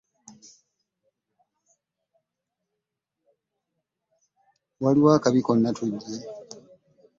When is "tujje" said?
5.77-6.15